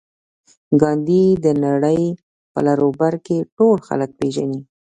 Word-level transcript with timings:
ګاندي 0.81 1.23
د 1.43 1.45
نړۍ 1.65 2.01
په 2.51 2.59
لر 2.65 2.77
او 2.85 2.91
بر 2.99 3.13
کې 3.25 3.37
ټول 3.57 3.77
خلک 3.87 4.09
پېژني 4.19 4.59